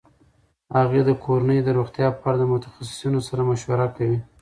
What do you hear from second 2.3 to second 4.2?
د متخصصینو سره مشوره کوي.